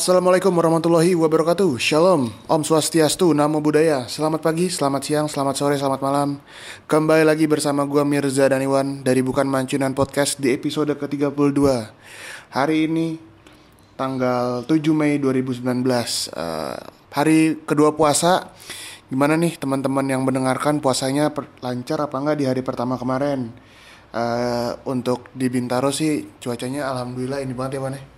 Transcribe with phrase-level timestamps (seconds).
[0.00, 1.76] Assalamualaikum warahmatullahi wabarakatuh.
[1.76, 4.08] Shalom, Om Swastiastu, Namo Buddhaya.
[4.08, 6.40] Selamat pagi, selamat siang, selamat sore, selamat malam.
[6.88, 11.60] Kembali lagi bersama gua Mirza dan Iwan Dari Bukan Mancunan Podcast di episode ke-32
[12.48, 13.20] Hari ini
[14.00, 16.80] tanggal 7 Mei 2019 uh,
[17.12, 18.56] Hari kedua puasa.
[19.12, 21.28] Gimana nih teman-teman yang mendengarkan puasanya
[21.60, 23.52] lancar apa enggak di hari pertama kemarin?
[24.16, 28.09] Uh, Untuk di Bintaro sih cuacanya alhamdulillah ini banget ya ya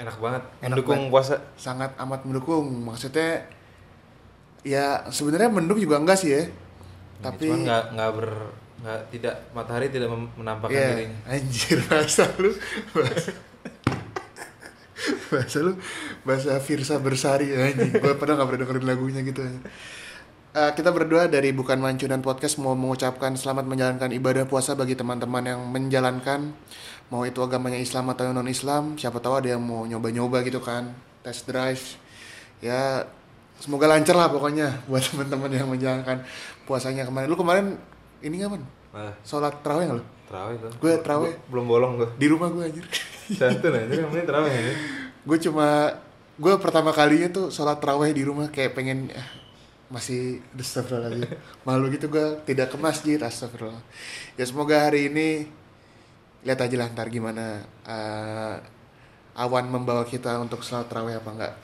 [0.00, 0.42] enak banget.
[0.64, 1.12] Enak mendukung banget.
[1.12, 1.34] puasa.
[1.60, 2.66] Sangat amat mendukung.
[2.84, 3.44] Maksudnya
[4.64, 6.42] ya sebenarnya mendung juga enggak sih ya.
[7.20, 8.30] Tapi cuman nggak nggak ber
[8.80, 10.08] nggak tidak matahari tidak
[10.40, 11.18] menampakkan ya dirinya.
[11.28, 12.50] anjir bahasa lu
[12.96, 13.32] bahasa,
[15.28, 15.72] bahasa lu
[16.24, 17.92] bahasa Firsa Bersari anjing.
[18.00, 19.44] Gue pernah nggak pernah dengerin lagunya gitu
[20.50, 25.46] Eh, kita berdua dari Bukan Mancunan Podcast mau mengucapkan selamat menjalankan ibadah puasa bagi teman-teman
[25.46, 26.50] yang menjalankan
[27.06, 30.90] mau itu agamanya Islam atau non Islam siapa tahu ada yang mau nyoba-nyoba gitu kan
[31.22, 31.94] test drive.
[32.58, 33.06] Ya
[33.62, 36.26] semoga lancar lah pokoknya buat teman-teman yang menjalankan
[36.66, 37.30] puasanya kemarin.
[37.30, 37.78] Lu kemarin
[38.18, 40.06] ini kapan malah sholat terawih nggak lu?
[40.26, 41.32] Terawih tuh Gue terawih.
[41.46, 42.82] belum bolong gue di rumah gue anjir.
[43.38, 44.74] Santun aja namanya terawih aja
[45.20, 45.94] gue cuma
[46.34, 49.26] gue pertama kalinya tuh sholat terawih di rumah kayak pengen eh,
[49.90, 51.34] masih astagfirullahaladzim
[51.66, 53.82] malu gitu gue tidak ke masjid astagfirullah.
[54.38, 55.50] Ya semoga hari ini
[56.46, 58.56] lihat aja lah ntar gimana eh,
[59.34, 61.54] awan membawa kita untuk sholat terawih apa enggak.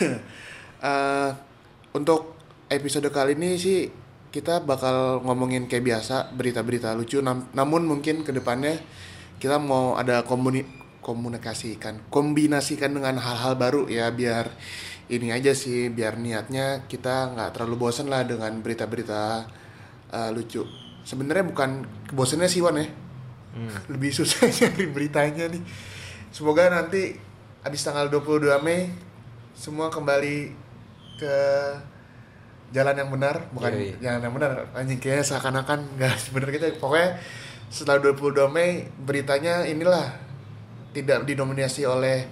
[0.82, 1.30] Eh,
[1.94, 2.34] untuk
[2.66, 3.86] episode kali ini sih
[4.34, 7.22] kita bakal ngomongin kayak biasa berita-berita lucu.
[7.22, 8.82] Nam- namun mungkin ke depannya
[9.38, 10.66] kita mau ada komuni
[11.02, 14.50] komunikasikan kombinasikan dengan hal-hal baru ya biar
[15.10, 19.46] ini aja sih biar niatnya kita nggak terlalu bosan lah dengan berita-berita
[20.12, 20.62] eh, lucu.
[21.02, 21.82] Sebenarnya bukan
[22.14, 22.86] bosannya sih Wan ya.
[23.90, 25.62] Lebih susah nyari beritanya nih.
[26.32, 27.18] Semoga nanti
[27.66, 28.88] habis tanggal 22 Mei
[29.52, 30.54] semua kembali
[31.20, 31.36] ke
[32.72, 33.36] jalan yang benar.
[33.52, 33.98] Bukan Yoi.
[34.00, 34.50] jalan yang benar.
[34.72, 37.18] Anjing kayaknya seakan-akan nggak bener gitu pokoknya
[37.72, 40.12] setelah 22 Mei beritanya inilah
[40.92, 42.28] tidak didominasi oleh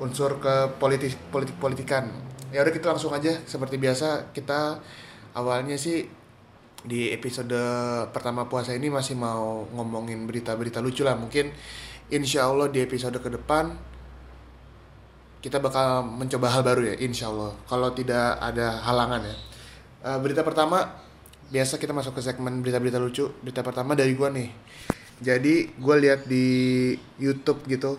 [0.00, 2.08] unsur ke politik politik politikan.
[2.52, 3.36] Ya udah kita langsung aja.
[3.44, 4.80] Seperti biasa kita
[5.36, 6.08] awalnya sih
[6.82, 7.54] di episode
[8.10, 11.16] pertama puasa ini masih mau ngomongin berita-berita lucu lah.
[11.16, 11.52] Mungkin
[12.12, 13.72] insya Allah di episode ke depan
[15.42, 17.52] kita bakal mencoba hal baru ya insya Allah.
[17.66, 19.36] Kalau tidak ada halangan ya.
[20.02, 20.86] Eh, berita pertama
[21.50, 23.26] biasa kita masuk ke segmen berita-berita lucu.
[23.42, 24.50] Berita pertama dari gua nih.
[25.22, 26.46] Jadi gue lihat di
[27.22, 27.94] YouTube gitu.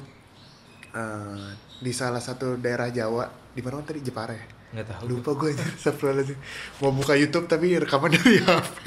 [0.92, 1.48] Eh,
[1.84, 3.28] di salah satu daerah Jawa.
[3.52, 4.00] Di mana tadi?
[4.00, 4.48] Jepara ya?
[4.74, 6.36] Nggak tahu lupa gue aja
[6.82, 8.78] mau buka YouTube tapi rekaman dari HP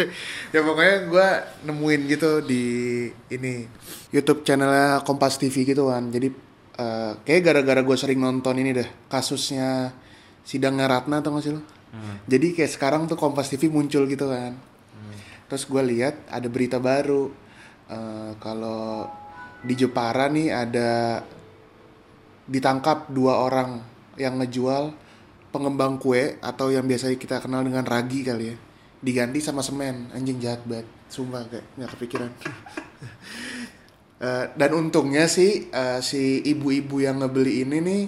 [0.50, 1.28] ya pokoknya gue
[1.62, 2.64] nemuin gitu di
[3.30, 3.62] ini
[4.10, 6.26] YouTube channelnya Kompas TV gitu kan jadi
[6.74, 9.94] eh, kayak gara-gara gue sering nonton ini deh kasusnya
[10.42, 11.62] sidangnya Ratna atau gak sih lo
[12.26, 14.58] jadi kayak sekarang tuh Kompas TV muncul gitu kan
[15.46, 17.30] terus gue lihat ada berita baru
[17.86, 19.06] eh, kalau
[19.62, 21.22] di Jepara nih ada
[22.46, 23.82] ditangkap dua orang
[24.16, 24.94] yang ngejual
[25.50, 28.56] pengembang kue atau yang biasa kita kenal dengan ragi kali ya.
[29.02, 30.08] Diganti sama semen.
[30.10, 30.86] Anjing jahat banget.
[31.06, 32.30] Sumpah kayak nggak kepikiran.
[34.16, 38.02] Eh, dan untungnya sih eh, si ibu-ibu yang ngebeli ini nih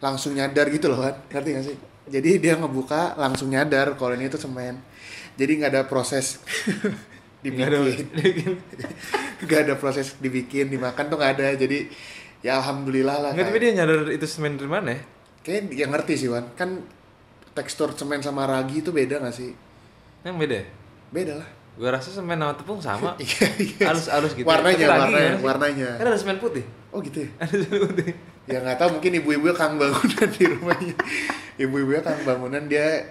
[0.00, 1.12] langsung nyadar gitu loh kan?
[1.28, 1.76] Ngerti gak sih?
[2.08, 4.80] Jadi dia ngebuka langsung nyadar kalau ini tuh semen.
[5.36, 6.40] Jadi nggak ada proses
[7.44, 8.56] Nggak ada- dibikin.
[9.44, 11.48] nggak ada proses dibikin dimakan tuh nggak ada.
[11.52, 11.92] Jadi
[12.40, 15.02] ya alhamdulillah lah nggak tapi kayak- dia nyadar itu semen dari mana ya?
[15.40, 16.44] Kayaknya dia ngerti sih Wan.
[16.52, 16.84] Kan
[17.50, 19.52] tekstur semen sama ragi itu beda gak sih?
[20.20, 20.66] yang beda ya?
[21.10, 21.48] Beda lah.
[21.74, 23.16] Gue rasa semen sama tepung sama.
[23.20, 23.84] Iya, iya.
[23.88, 25.90] halus-halus gitu Warnanya, Tapi ragi warnanya, warnanya.
[25.96, 26.64] kan ada semen putih?
[26.90, 27.28] Oh gitu ya?
[27.42, 28.12] ada semen putih.
[28.44, 30.94] Ya nggak tahu mungkin ibu-ibu kang bangunan di rumahnya.
[31.56, 33.08] Ibu-ibu kang bangunan dia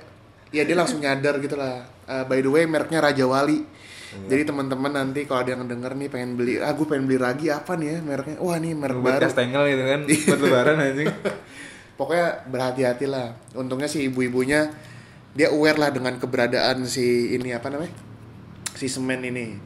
[0.50, 1.86] Ya dia langsung nyadar gitu lah.
[2.06, 3.66] Eh, By the way mereknya Raja Wali
[4.10, 7.54] Jadi teman-teman nanti kalau ada yang denger nih pengen beli Ah gue pengen beli ragi
[7.54, 10.00] apa nih ya mereknya Wah nih merek buat baru kastengel gitu kan
[10.34, 11.08] buat lebaran anjing
[12.00, 13.36] Pokoknya berhati-hati lah.
[13.54, 14.72] Untungnya si ibu-ibunya
[15.36, 17.92] dia aware lah dengan keberadaan si ini apa namanya?
[18.72, 19.60] Si semen ini.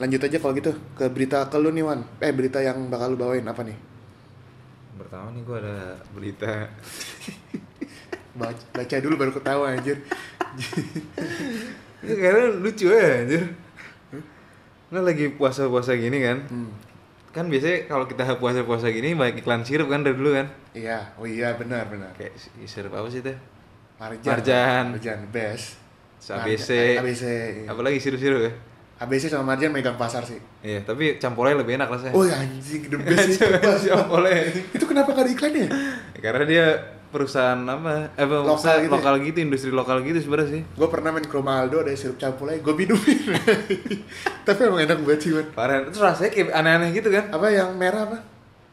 [0.00, 2.00] Lanjut aja kalau gitu ke berita ke lu nih Wan.
[2.18, 3.76] Eh berita yang bakal lu bawain apa nih?
[4.96, 5.78] pertama nih gue ada
[6.16, 6.52] berita
[8.40, 10.00] Baca, baca dulu baru ketawa anjir.
[12.00, 13.65] Kayaknya lucu ya anjir
[14.88, 16.70] Lo lagi puasa-puasa gini kan Hmm.
[17.30, 21.24] Kan biasanya kalau kita puasa-puasa gini banyak iklan sirup kan dari dulu kan Iya, oh
[21.24, 22.12] iya benar benar.
[22.14, 23.36] Kayak si- sirup apa sih teh?
[23.96, 24.28] Marjan.
[24.30, 24.84] Marjan.
[24.92, 25.76] Marjan best.
[26.16, 27.22] Terus ABC ABC.
[27.24, 27.68] iya.
[27.68, 28.52] Apalagi sirup-sirup ya
[28.96, 30.40] ABC sama Marjan megang pasar sih.
[30.62, 32.12] Iya, tapi campolnya lebih enak rasanya.
[32.12, 33.44] Oh ya anjing, the best sih.
[33.92, 34.48] Campolnya.
[34.72, 35.66] Itu kenapa gak ada iklannya?
[36.16, 36.64] Karena dia
[37.16, 38.12] perusahaan apa?
[38.12, 38.92] Eh, Lokal gitu ya?
[38.92, 40.62] lokal gitu, industri lokal gitu sebenarnya sih.
[40.70, 43.18] Gue pernah main ke rumah Aldo ada sirup campur gue minumin.
[44.46, 45.46] Tapi emang enak banget sih, Man.
[45.50, 45.80] Parah.
[45.82, 47.24] Terus rasanya kayak aneh-aneh gitu kan.
[47.30, 48.18] Apa yang merah apa?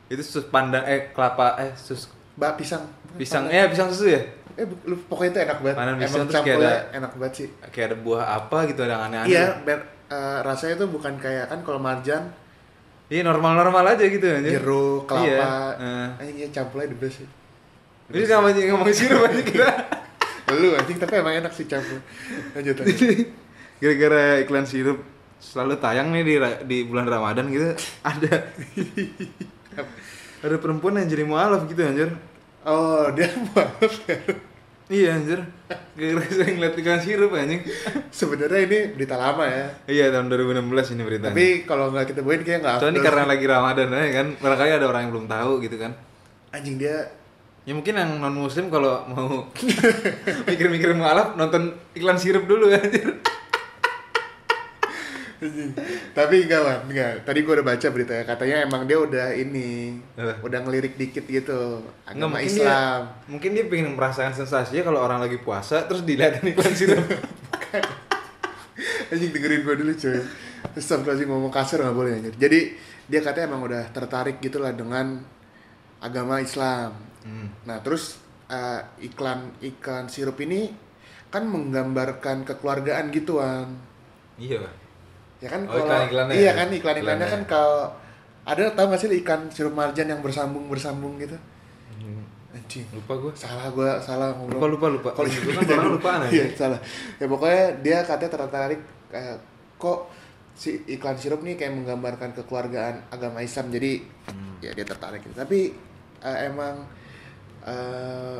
[0.06, 2.84] Itu sus pandang eh kelapa eh sus Bak pisang.
[3.16, 4.22] pisang eh pisang susu ya?
[4.54, 5.76] Eh, lu, pokoknya itu enak banget.
[5.78, 7.48] Pandan pisang Emang ada- enak banget sih.
[7.70, 9.32] Kayak ada buah apa gitu ada yang aneh-aneh.
[9.32, 12.30] Iya, ber- eh, rasanya tuh bukan kayak kan kalau marjan
[13.08, 14.58] Iya normal-normal aja gitu anjir.
[14.58, 15.22] jeruk, kelapa.
[15.22, 15.46] Iya.
[15.76, 16.08] eh.
[16.18, 17.30] Anjing iya campurnya the best sih.
[18.12, 19.70] Ini kenapa sih ngomong sirup aja kita?
[20.54, 22.04] Lu anjing tapi emang enak sih campur.
[22.58, 22.94] Lanjut aja.
[23.80, 25.00] Gara-gara iklan sirup
[25.40, 26.36] selalu tayang nih di
[26.68, 28.48] di bulan Ramadan gitu ada
[30.44, 32.12] ada perempuan yang jadi mualaf gitu anjir.
[32.64, 34.18] Oh, dia maaf ya.
[34.92, 35.40] Iya anjir.
[35.96, 37.64] Gara-gara sering ngeliat iklan sirup anjing.
[38.12, 39.68] Sebenarnya ini berita lama ya.
[39.88, 41.32] Iya tahun 2016 ini beritanya.
[41.32, 44.28] Tapi kalau nggak kita bawain kayak nggak Soalnya ini karena lagi Ramadan aja kan.
[44.38, 45.92] Barangkali ada orang yang belum tahu gitu kan.
[46.54, 47.10] anjing dia
[47.64, 49.48] Ya mungkin yang non muslim kalau mau
[50.52, 53.24] mikir-mikir mualaf nonton iklan sirup dulu anjir.
[55.40, 55.72] anjing.
[56.12, 57.14] Tapi enggak, Wan, enggak.
[57.24, 60.44] Tadi gua udah baca beritanya katanya emang dia udah ini, Apa?
[60.44, 63.00] udah ngelirik dikit gitu Nggak, agama mungkin Islam.
[63.08, 67.00] Dia, mungkin dia pengen merasakan sensasinya kalau orang lagi puasa terus dilihatin iklan sirup.
[69.12, 70.20] Anjing dengerin gua dulu cuy.
[70.80, 72.36] Sih ngomong kasar nggak boleh anjir.
[72.36, 72.60] Jadi
[73.08, 75.24] dia katanya emang udah tertarik gitu lah dengan
[76.04, 76.92] agama Islam.
[77.24, 77.48] Hmm.
[77.64, 80.68] Nah terus eh, iklan iklan sirup ini
[81.28, 83.72] kan menggambarkan kekeluargaan gituan.
[84.36, 84.62] Iya.
[85.40, 86.54] Ya kan Oh, kalau iklan-iklannya iya ya?
[86.54, 87.50] kan iklan-iklannya kan Iklannya.
[87.50, 87.80] kalau
[88.44, 91.36] ada tau gak sih ikan sirup marjan yang bersambung bersambung gitu?
[91.90, 92.84] Hmm, Anjing.
[92.92, 93.32] Lupa gua.
[93.34, 94.52] Salah gua salah ngomong.
[94.54, 95.10] Lupa lupa lupa.
[95.14, 96.56] Kalau Kalau kan orang lupaan Iya, aja.
[96.60, 96.80] salah.
[97.18, 99.36] Ya pokoknya dia katanya tertarik kayak
[99.76, 100.00] kok
[100.54, 103.68] si iklan sirup nih kayak menggambarkan kekeluargaan agama Islam.
[103.70, 103.92] Jadi
[104.24, 104.56] Hmm.
[104.60, 105.34] ya dia tertarik gitu.
[105.34, 105.60] Tapi
[106.24, 106.88] eh, emang
[107.68, 108.40] eh,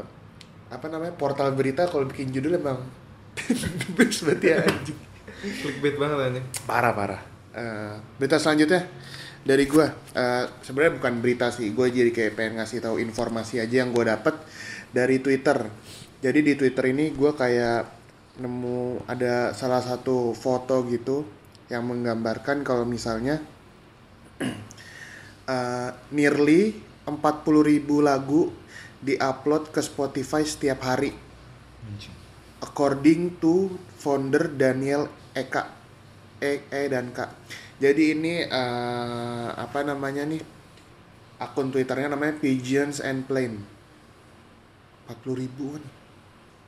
[0.74, 1.14] apa namanya?
[1.14, 2.82] portal berita kalau bikin judul emang
[3.36, 5.00] the best berarti ya anjing.
[5.44, 6.46] Clickbait banget anjing.
[6.66, 7.22] Parah parah.
[7.54, 8.90] Eh, berita selanjutnya
[9.44, 13.84] dari gua eh, sebenarnya bukan berita sih, gue jadi kayak pengen ngasih tahu informasi aja
[13.84, 14.36] yang gue dapet
[14.96, 15.68] dari Twitter.
[16.24, 18.04] Jadi di Twitter ini gua kayak
[18.40, 21.22] nemu ada salah satu foto gitu
[21.70, 23.38] yang menggambarkan kalau misalnya
[25.54, 28.54] eh, nearly 40.000 lagu
[29.04, 31.12] diupload ke Spotify setiap hari
[32.64, 35.68] according to founder Daniel Eka
[36.44, 37.24] E, e dan K.
[37.80, 40.44] Jadi ini eh, apa namanya nih
[41.40, 43.64] akun twitternya namanya Pigeons and Plane.
[45.08, 45.84] 40 ribuan.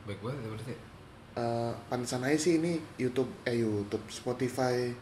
[0.07, 0.75] Baik banget ya berarti.
[1.35, 4.95] Eh, pantesan aja sih ini YouTube eh YouTube Spotify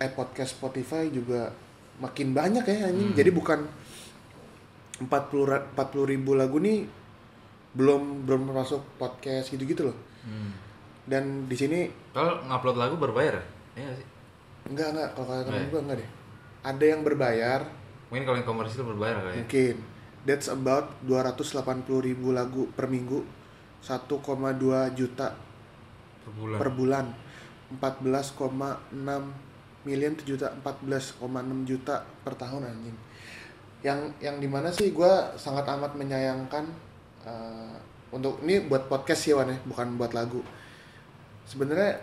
[0.00, 1.54] eh podcast Spotify juga
[2.02, 3.14] makin banyak ya anjing.
[3.14, 3.18] Hmm.
[3.18, 3.62] Jadi bukan
[5.00, 5.08] 40
[5.44, 6.84] ra- 40 ribu lagu nih
[7.70, 9.96] belum belum masuk podcast gitu-gitu loh.
[10.20, 10.52] Hmm.
[11.02, 13.44] Dan di sini Kalau ngupload lagu berbayar ya?
[13.78, 14.06] Iya sih.
[14.66, 15.08] Enggak, enggak.
[15.12, 15.68] Kalau kata temen Eh.
[15.68, 16.10] gue enggak deh.
[16.60, 17.60] Ada yang berbayar,
[18.06, 19.36] Mungkin kalau yang komersil berbayar kali ya.
[19.40, 19.76] mungkin.
[20.20, 21.56] That's about 280
[21.98, 23.24] ribu lagu per minggu.
[23.80, 24.20] 1,2
[24.92, 25.32] juta
[26.20, 26.58] Per bulan.
[26.58, 27.06] per bulan.
[27.72, 29.32] 14,6
[29.82, 31.16] million tuh juta 14,6
[31.64, 32.96] juta per tahun anjing.
[33.80, 36.64] Yang yang di mana sih gue sangat amat menyayangkan
[37.24, 37.74] eh,
[38.10, 40.44] untuk ini buat podcast sih Wan ya, bukan buat lagu.
[41.44, 41.96] Sebenarnya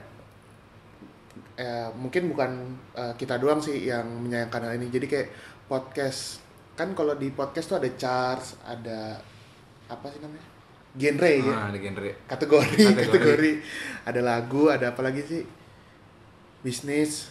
[1.55, 2.51] eh, mungkin bukan
[2.93, 4.89] eh, kita doang sih yang menyayangkan hal ini.
[4.89, 5.29] Jadi kayak
[5.67, 6.41] podcast
[6.73, 9.17] kan kalau di podcast tuh ada charts, ada
[9.85, 10.45] apa sih namanya?
[10.97, 12.09] Genre ya Ah, ada genre.
[12.25, 13.05] kategori, Kategori.
[13.05, 13.51] kategori
[14.03, 15.43] ada lagu ada apa lagi sih
[16.57, 17.29] bisnis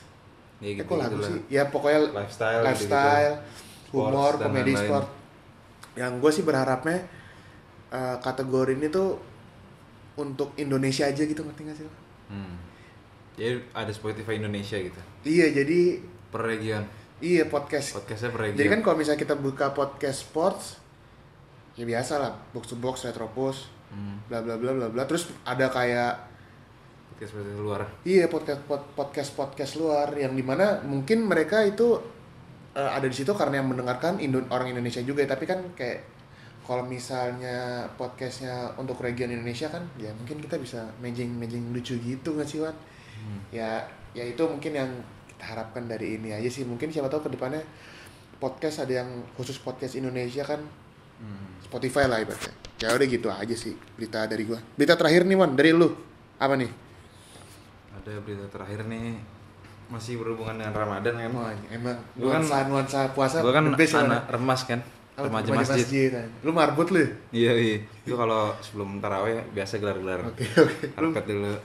[0.56, 1.28] Ya eh gitu, kok lagu gitulah.
[1.28, 3.65] sih ya pokoknya Lifestyle, lifestyle gitu-gitu.
[3.88, 5.06] Humor Sports komedi sport
[5.94, 6.98] yang gue sih berharapnya
[7.88, 9.16] eh, kategori ini tuh
[10.16, 11.92] untuk Indonesia aja gitu ngerti gak sih lo?
[12.28, 12.56] Hmm.
[13.34, 15.00] Jadi ada Spotify Indonesia gitu.
[15.22, 16.82] iya jadi Per region.
[17.18, 18.58] iya podcast Podcastnya per region.
[18.58, 20.80] jadi kan kalau misalnya kita buka podcast sports
[21.72, 24.18] ya biasa lah box to box retropus Hmm.
[24.26, 26.18] bla bla bla bla bla terus ada kayak
[27.08, 27.80] Podcast podcast luar.
[28.02, 31.96] Iya podcast pod- podcast podcast luar yang di mana mungkin mereka itu
[32.76, 36.04] eh, ada di situ karena yang mendengarkan Indo- orang Indonesia juga tapi kan kayak
[36.66, 42.34] kalau misalnya podcastnya untuk region Indonesia kan ya mungkin kita bisa mejeng mejeng lucu gitu
[42.34, 42.74] nggak sih Wan?
[43.16, 43.38] Hmm.
[43.54, 44.90] Ya ya itu mungkin yang
[45.30, 47.62] kita harapkan dari ini aja sih mungkin siapa tahu ke depannya
[48.36, 50.60] podcast ada yang khusus podcast Indonesia kan
[51.16, 51.48] Hmm.
[51.64, 52.52] Spotify lah ibaratnya.
[52.76, 54.60] Ya udah gitu aja sih berita dari gua.
[54.76, 55.88] Berita terakhir nih Wan dari lu
[56.36, 56.68] apa nih?
[57.96, 59.16] Ada berita terakhir nih.
[59.86, 61.30] Masih berhubungan dengan Ramadan kan.
[61.30, 64.80] Oh, emang Gua kan- nuansa puasa Gua kan anak remas kan.
[65.16, 66.12] Remaja remaja masjid.
[66.12, 66.28] kan.
[66.44, 67.08] Lu marbot lu ya?
[67.32, 67.76] Iya, iya.
[68.04, 70.92] Itu kalau sebelum taraweh biasa gelar-gelar Oke, oke.
[71.00, 71.56] Lu karpet dulu.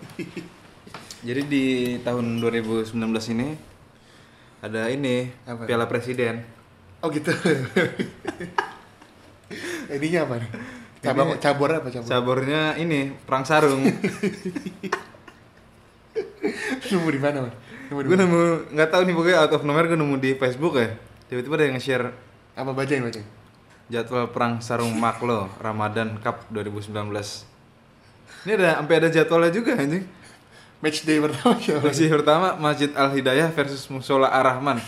[1.27, 1.65] Jadi di
[1.99, 2.95] tahun 2019
[3.29, 3.47] ini
[4.61, 5.67] ada ini Apa?
[5.67, 6.41] Piala Presiden.
[7.03, 7.33] Oh gitu.
[9.91, 10.49] Ininya apa nih?
[11.01, 12.07] Cabang Ini- cabur apa cabur?
[12.07, 13.83] Sabornya ini perang sarung.
[16.91, 17.53] Nemu di mana, Man?
[17.91, 20.95] Gue nemu nggak tahu nih pokoknya out of nowhere gue nemu di Facebook ya.
[21.27, 22.05] Tiba-tiba ada yang nge-share
[22.55, 23.27] Apa bacain, bacain?
[23.91, 26.95] jadwal perang sarung Maklo Ramadan Cup 2019.
[28.47, 30.07] Ini ada sampai ada jadwalnya juga anjing.
[30.81, 31.83] Match day pertama siapa?
[31.83, 34.79] Masih pertama Masjid Al Hidayah versus Musola Ar Rahman.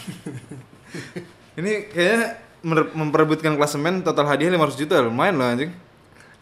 [1.60, 2.42] Ini kayaknya
[2.96, 5.70] memperebutkan klasemen total hadiah 500 juta lumayan loh anjing.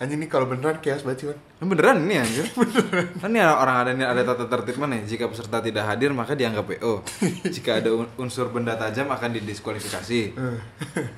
[0.01, 1.13] Anjing ini kalau beneran chaos Man.
[1.13, 2.49] Ini beneran ini anjir.
[3.21, 5.13] Kan ini orang ada ini ada tata tertib mana ya?
[5.13, 7.05] Jika peserta tidak hadir maka dianggap PO.
[7.53, 10.33] Jika ada un- unsur benda tajam akan didiskualifikasi.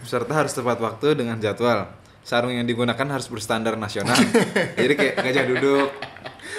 [0.04, 1.88] Peserta harus tepat waktu dengan jadwal.
[2.28, 4.20] Sarung yang digunakan harus berstandar nasional.
[4.76, 5.88] Jadi kayak gajah duduk.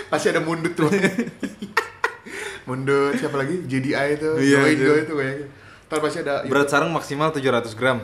[0.08, 0.88] Pasti ada mundut tuh.
[2.64, 3.68] mundut siapa lagi?
[3.68, 5.46] JDI itu, Iya, itu kayaknya.
[5.92, 8.00] Ntar pasti ada Berat sarung maksimal 700 gram.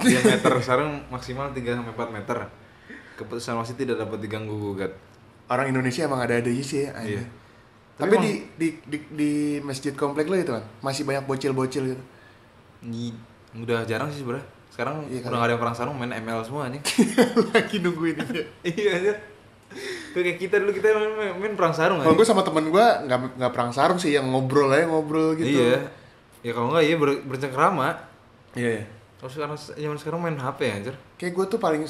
[0.00, 2.38] Diameter sarung maksimal 3 sampai 4 meter.
[3.18, 4.94] Keputusan wasit tidak dapat diganggu gugat.
[5.48, 6.92] orang Indonesia emang ada ada sih ya.
[7.02, 7.24] Iya.
[7.98, 9.32] Tapi, Tapi di, di, di di
[9.64, 12.04] masjid komplek lo itu kan masih banyak bocil-bocil gitu.
[12.84, 13.10] Ini
[13.58, 14.46] udah jarang sih sebenarnya.
[14.70, 16.84] Sekarang Iya, udah gak ada yang perang sarung main ML semua anjing.
[17.50, 18.42] Lagi nungguin ini.
[18.78, 19.12] iya aja.
[20.14, 22.86] Tuh kayak kita dulu kita main, main, main perang sarung Kalau gue sama temen gue
[23.10, 25.58] nggak nggak perang sarung sih, yang ngobrol aja ngobrol gitu.
[25.58, 25.90] Iya.
[26.46, 27.88] Ya kalau enggak iya ber, bercengkrama.
[28.54, 28.70] Iya.
[28.78, 28.84] iya.
[29.18, 30.94] Kalau sekarang zaman sekarang main HP anjir.
[31.18, 31.82] Kayak gue tuh paling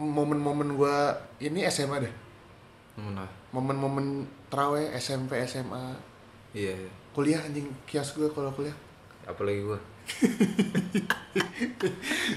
[0.00, 0.96] momen-momen gue
[1.40, 2.14] ini SMA deh.
[3.50, 4.06] Momen-momen
[4.48, 5.94] teraweh SMP SMA
[6.50, 6.90] Iya, iya.
[7.12, 8.74] kuliah anjing kios gue kalau kuliah.
[9.22, 9.78] Apalagi gua.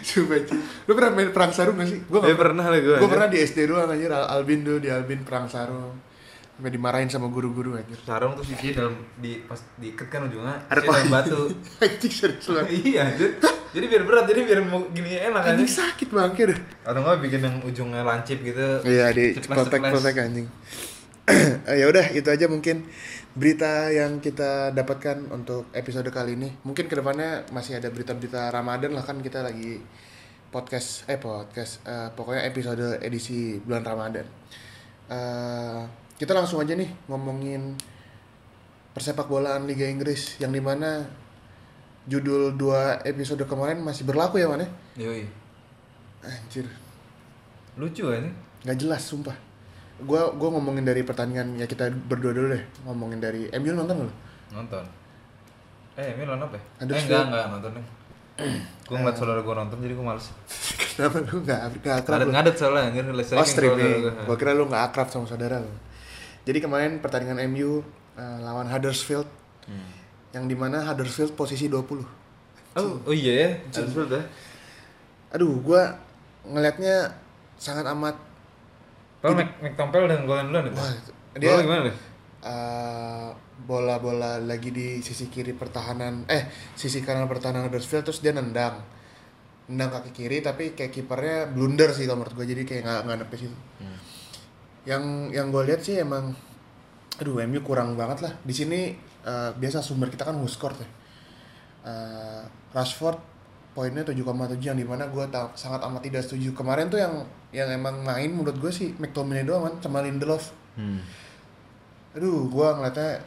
[0.03, 0.59] Coba sih.
[0.85, 1.99] Lu pernah main perang sarung gak sih?
[2.05, 2.97] Gue Eh pernah lah gua.
[2.97, 3.09] Gue anjir.
[3.09, 5.97] pernah di SD doang anjir Al- Albin dulu di Albin perang sarung.
[6.53, 7.97] Sampai dimarahin sama guru-guru anjir.
[8.05, 11.39] sarung tuh sisi dalam di pas diikat kan ujungnya Ada dalam batu.
[11.81, 13.33] Anjing serius iya anjir.
[13.73, 15.81] Jadi biar berat, jadi biar mau gini enak Anjing anjir.
[15.81, 16.59] sakit bangke deh.
[16.85, 18.61] Atau enggak bikin yang ujungnya lancip gitu.
[18.85, 19.57] Iya di Ceplas-ceplas.
[19.65, 20.47] protek-protek anjing.
[21.63, 22.83] Eh, ya udah itu aja mungkin
[23.31, 26.51] berita yang kita dapatkan untuk episode kali ini.
[26.61, 29.79] Mungkin ke depannya masih ada berita-berita Ramadan lah kan kita lagi
[30.51, 34.27] podcast eh podcast eh, pokoknya episode edisi bulan Ramadan.
[35.07, 35.79] Eh,
[36.19, 37.79] kita langsung aja nih ngomongin
[38.91, 41.07] persepak bolaan Liga Inggris yang di mana
[42.03, 44.67] judul dua episode kemarin masih berlaku ya mana?
[44.95, 45.23] Yoi.
[46.23, 46.67] Anjir,
[47.75, 48.31] Lucu anjir.
[48.63, 49.35] nggak jelas sumpah
[49.99, 54.13] gua gua ngomongin dari pertandingan ya kita berdua dulu deh ngomongin dari MU nonton lo
[54.53, 54.85] Nonton.
[55.93, 56.63] Eh, ini nonton apa ya?
[56.79, 57.85] Eh, enggak, enggak nonton deh.
[58.83, 60.25] gue ngeliat saudara gue nonton jadi gue males.
[60.97, 62.33] kenapa lu nggak nggak akrab Ngadet lu?
[62.33, 63.03] ngadet soalnya anjir
[63.37, 63.93] oh streaming
[64.25, 65.69] gua kira lu nggak akrab sama saudara lu
[66.43, 69.27] jadi kemarin pertandingan MU eh, lawan Huddersfield.
[69.63, 69.85] Hmm.
[70.33, 72.21] Yang di mana Huddersfield posisi 20
[72.73, 74.23] Oh, oh iya ya, Huddersfield ya.
[75.29, 75.93] aduh gua
[76.43, 77.09] ngelihatnya
[77.55, 78.17] sangat amat
[79.19, 80.75] Kalau Mac, Mac Tompel dan golin duluan itu.
[80.75, 80.91] wah
[81.33, 81.95] Dia gimana deh?
[82.43, 83.29] eh,
[83.63, 88.81] bola-bola lagi di sisi kiri pertahanan eh sisi kanan pertahanan Huddersfield terus dia nendang
[89.63, 93.17] nendang kaki kiri tapi kayak kipernya blunder sih kalau menurut gue jadi kayak nggak nggak
[93.21, 93.99] nepis itu Hmm.
[94.83, 96.35] yang yang gue lihat sih emang
[97.21, 98.33] aduh MU kurang banget lah.
[98.41, 100.89] Di sini eh, biasa sumber kita kan Huskort ya
[101.83, 103.19] Eh, Rashford
[103.75, 105.27] poinnya 7,7 yang di mana gue
[105.59, 106.55] sangat amat tidak setuju.
[106.55, 110.55] Kemarin tuh yang yang emang main menurut gue sih McTominay doang kan sama Lindelof.
[110.73, 111.05] Hmm.
[112.13, 113.25] aduh gua ngeliatnya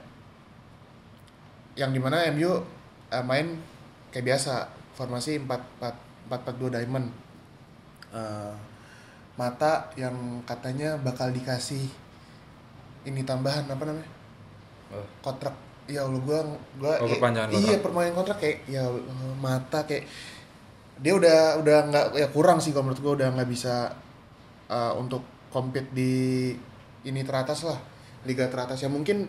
[1.74, 2.62] yang di mana MU
[3.10, 3.58] eh, main
[4.14, 5.46] kayak biasa formasi 4
[5.82, 7.06] 4 4 4 2 diamond.
[8.16, 8.54] Eh,
[9.36, 11.92] mata yang katanya bakal dikasih
[13.06, 14.10] ini tambahan apa namanya
[14.86, 15.02] Oh.
[15.20, 15.50] kontrak
[15.84, 16.46] ya Allah gua
[16.76, 17.82] gua Oh, perpanjangan iya kontrak.
[17.82, 18.86] permanen kontrak kayak ya
[19.36, 20.06] mata kayak
[20.96, 23.90] dia udah udah nggak ya kurang sih kalau menurut gua udah nggak bisa
[24.66, 26.54] uh, untuk compete di
[27.02, 27.78] ini teratas lah
[28.22, 29.26] liga teratas ya mungkin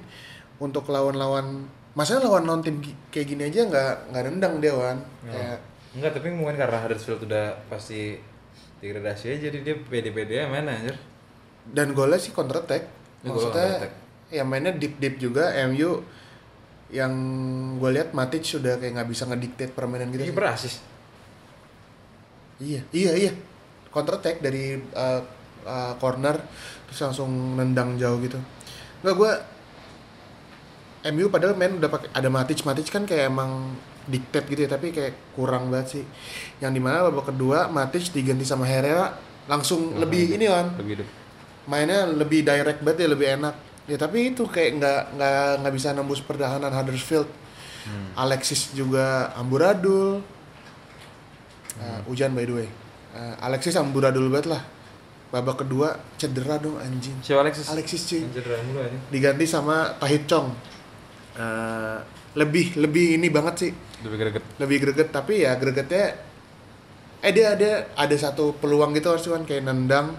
[0.57, 5.33] untuk lawan-lawan masalah lawan non tim kayak gini aja nggak nggak nendang dia wan Ya.
[5.33, 8.13] kayak Enggak, tapi mungkin karena Huddersfield udah pasti
[8.77, 10.93] degradasi aja jadi dia pede-pede main anjir.
[11.67, 13.89] dan golnya sih counter attack Ya, maksudnya
[14.27, 16.03] ya mainnya deep deep juga MU
[16.87, 17.11] yang
[17.79, 20.79] gue lihat Matic sudah kayak nggak bisa ngediktet permainan gitu berasis.
[22.57, 23.31] iya iya iya.
[23.91, 25.21] Counter attack dari uh,
[25.65, 26.37] uh, corner
[26.87, 28.39] terus langsung nendang jauh gitu.
[29.03, 29.31] Nggak gue
[31.13, 32.63] MU padahal main udah pakai ada Matic.
[32.63, 33.75] Matic kan kayak emang
[34.07, 36.03] diktat gitu ya tapi kayak kurang banget sih.
[36.63, 39.11] Yang di mana babak kedua Matic diganti sama Herrera
[39.47, 40.03] langsung Hmm.
[40.03, 41.03] lebih ini kan Lebih.
[41.67, 43.55] Mainnya lebih direct banget ya lebih enak.
[43.87, 47.29] Ya tapi itu kayak nggak nggak nggak bisa nembus pertahanan Huddersfield.
[48.19, 50.19] Alexis juga amburadul.
[51.77, 52.69] Uh, hujan by the way.
[53.13, 54.61] Uh, Alexis amburadul banget lah.
[55.31, 57.15] Babak kedua cedera dong anjing.
[57.23, 57.67] Siapa Alexis?
[57.71, 58.23] Alexis cuy.
[58.31, 58.97] Cedera mulu aja.
[59.11, 60.51] diganti sama Tahit Chong.
[61.37, 61.99] Uh,
[62.35, 63.71] lebih lebih ini banget sih.
[64.03, 64.43] Lebih greget.
[64.61, 66.05] lebih greget tapi ya gregetnya
[67.17, 70.13] eh dia ada ada satu peluang gitu harus kan kayak nendang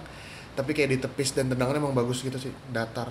[0.58, 3.06] tapi kayak ditepis dan tendangannya emang bagus gitu sih datar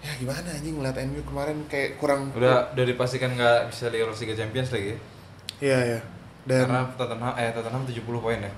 [0.00, 4.34] ya gimana anjing ngeliat MU kemarin kayak kurang Udah udah dipastikan nggak bisa lolos Liga
[4.34, 4.92] Champions lagi.
[4.92, 4.98] ya?
[5.58, 6.00] iya ya
[6.46, 8.52] dan Karena Tottenham eh Tottenham 70 poin ya.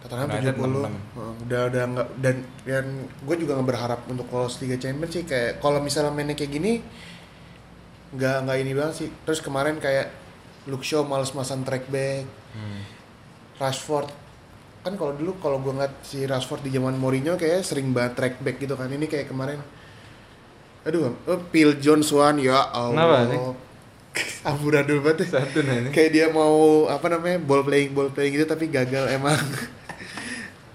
[0.00, 0.90] Tottenham United 70 66.
[0.90, 2.84] Heeh, udah udah nggak dan dan
[3.22, 6.72] gue juga nggak berharap untuk lolos Liga Champions sih kayak kalau misalnya mainnya kayak gini
[8.10, 10.10] nggak nggak ini banget sih terus kemarin kayak
[10.66, 12.82] Luke Shaw males masan track back Hmm.
[13.62, 14.10] Rashford
[14.80, 18.34] kan kalau dulu kalau gue ngeliat si Rashford di zaman Mourinho kayak sering banget track
[18.40, 18.88] back gitu kan.
[18.88, 19.60] Ini kayak kemarin.
[20.88, 22.72] Aduh oh, Phil Jones one ya?
[22.72, 23.52] Allah.
[24.48, 25.44] Amburadul banget ya.
[25.44, 25.92] Satu nah ini.
[25.92, 29.36] kayak dia mau apa namanya ball playing ball playing gitu tapi gagal emang.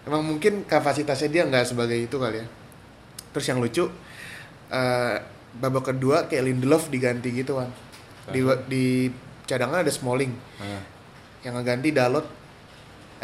[0.06, 2.46] Emang mungkin kapasitasnya dia nggak sebagai itu kali ya.
[3.34, 3.90] Terus yang lucu
[4.70, 5.16] eh,
[5.58, 7.74] babak kedua kayak Lindelof diganti gitu kan.
[8.30, 9.10] Di di
[9.50, 10.34] cadangan ada Smalling.
[10.62, 10.94] Nah.
[11.42, 12.45] yang ngeganti Dalot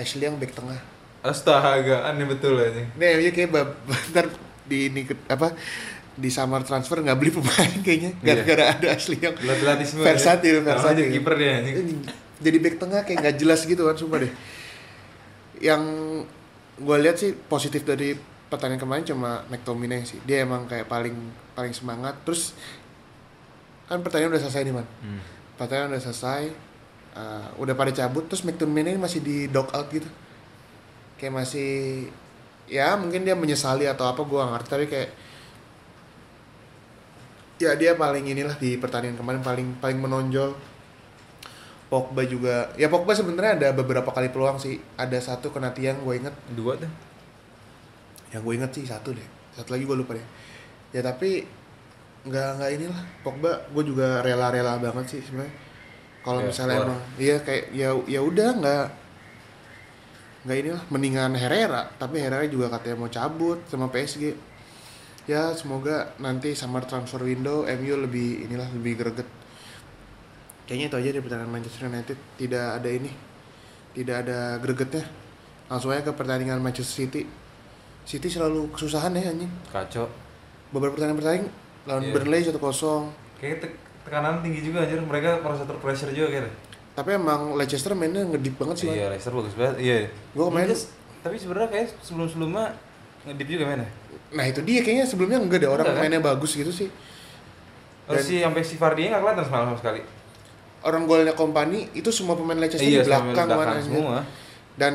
[0.02, 0.82] Ashley yang back tengah
[1.22, 2.82] Astaga, aneh betul aja.
[2.92, 3.78] Nih, MU kayak bab-
[4.10, 4.26] ntar
[4.64, 5.54] di ini apa
[6.12, 8.26] di summer transfer nggak beli pemain kayaknya Iya.
[8.26, 10.02] gara-gara ada Ashley yang versatil,
[10.60, 10.62] ya.
[10.66, 11.06] Sama versatil.
[11.06, 11.34] jadi kiper
[12.42, 14.34] jadi back tengah kayak nggak jelas gitu kan sumpah deh
[15.60, 15.82] yang
[16.76, 18.18] gue lihat sih positif dari
[18.50, 21.14] pertandingan kemarin cuma McTominay sih dia emang kayak paling
[21.54, 22.58] paling semangat terus
[23.86, 25.22] kan pertandingan udah selesai nih man Hmm.
[25.56, 26.44] pertandingan udah selesai
[27.16, 30.08] uh, udah pada cabut terus McTominay masih di dog out gitu.
[31.20, 31.72] Kayak masih
[32.72, 34.70] ya mungkin dia menyesali atau apa gue ngerti.
[34.70, 35.10] Tapi kayak
[37.62, 40.52] ya dia paling inilah di pertandingan kemarin paling paling menonjol.
[41.92, 44.80] Pogba juga ya Pogba sebenarnya ada beberapa kali peluang sih.
[44.96, 46.92] Ada satu kena tiang gue inget Dua tuh.
[48.32, 49.28] yang gue inget sih satu deh.
[49.52, 50.24] Satu lagi gue lupa deh.
[50.96, 51.44] Ya tapi
[52.24, 53.02] nggak nggak inilah.
[53.28, 55.71] Pogba gue juga rela-rela banget sih sebenarnya
[56.22, 56.88] kalau Ya, misalnya keluar.
[56.88, 58.86] emang iya kayak ya ya udah nggak
[60.42, 61.86] nggak inilah mendingan Herrera.
[61.96, 64.34] Tapi Herrera juga katanya mau cabut sama PSG
[65.24, 69.28] ya semoga nanti summer transfer window MU lebih inilah lebih greget.
[70.66, 72.18] Kayaknya itu aja di pertandingan Manchester United.
[72.38, 73.12] Tidak ada ini
[73.92, 75.04] tidak ada gregetnya.
[75.68, 77.22] Langsung aja ke pertandingan Manchester City.
[78.02, 79.52] City selalu kesusahan ya anjing.
[79.68, 80.10] Kacau.
[80.72, 81.48] beberapa pertandingan pertandingan
[81.84, 82.14] lawan Iya.
[82.16, 82.56] Burnley 1-0
[83.38, 84.98] Kayaknya te- tekanan tinggi juga anjir.
[84.98, 86.54] Mereka merasa terpressure juga kayaknya.
[86.92, 89.80] tapi emang Leicester mainnya ngedip banget sih Iya, Leicester bagus banget.
[89.80, 89.98] Iya.
[90.32, 92.66] Gua kemarin- Mungkin- tapi sebenarnya kayak sebelum-sebelumnya
[93.24, 93.90] ngedip juga mainnya.
[94.30, 96.04] nah itu dia kayaknya sebelumnya enggak ada orang Enggak, kan?
[96.04, 96.92] mainnya bagus gitu sih
[98.04, 100.02] Terus Dan- si sampai si Vardy nggak kelihatan semalam sama sekali.
[100.82, 104.20] orang golnya Kompani itu semua pemain Leicester iya, di belakang, belakang mana semua.
[104.76, 104.94] dan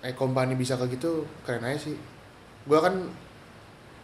[0.00, 1.94] eh Kompani bisa kayak gitu keren aja sih
[2.64, 2.94] gua kan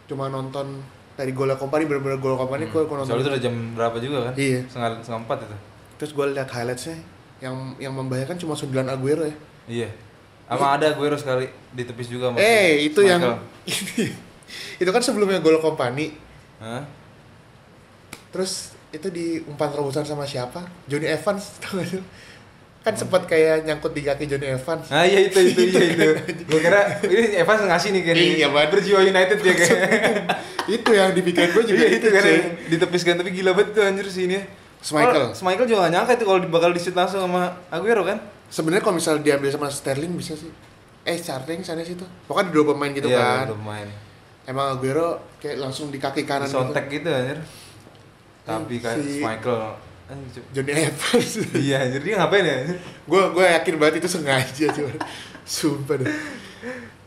[0.05, 0.79] cuma nonton
[1.17, 3.19] dari golnya Kompani bener-bener gol Kompani gua gua nonton Hmm.
[3.19, 4.33] Soalnya itu udah jam berapa juga kan?
[4.37, 4.59] Iya.
[4.65, 5.57] Setengah, setengah empat itu.
[5.97, 6.97] terus gue lihat highlightsnya
[7.39, 9.35] yang yang membahayakan cuma 9 Aguero ya
[9.67, 9.89] Iya.
[10.45, 13.17] Sama ada Aguero sekali ditepis juga sama eh itu yang
[14.81, 16.13] itu kan sebelumnya gol Kompani
[16.57, 16.85] Hah?
[18.29, 20.63] Terus itu di umpan terobosan sama siapa?
[20.85, 22.01] Johnny Evans, tau gak sih?
[22.87, 24.87] Kan sempat kayak nyangkut di kaki Johnny Evans.
[24.87, 25.83] Nah iya itu itu iya
[26.23, 26.47] itu.
[26.47, 28.69] Gue kira ini Evans ngasih nih kayak Iya, banget.
[28.71, 29.75] berjiwa United dia kayak.
[30.79, 32.23] itu yang dipikirin gue juga Iya itu kan
[32.71, 34.39] ditepiskan tapi gila banget tuh anjir sih ini.
[34.79, 35.35] Schmeichel.
[35.35, 38.23] Schmeichel juga gak nyangka itu kalau bakal di shoot langsung sama Aguero kan.
[38.47, 40.47] Sebenarnya kalau misalnya diambil sama Sterling bisa sih.
[41.03, 42.07] Eh Sterling sana situ.
[42.23, 43.51] Pokoknya dua pemain gitu iya, kan.
[43.51, 43.87] udah main.
[44.47, 46.55] Emang Aguero kayak langsung di kaki kanan gitu.
[46.55, 47.43] Sontek gitu anjir.
[48.47, 49.19] Tapi kayak Si-.
[50.49, 51.31] Johnny Evans.
[51.57, 52.57] Iya anjir dia ngapain ya?
[53.03, 54.95] gue gue yakin banget itu sengaja cuy.
[55.43, 56.07] Sumpah deh.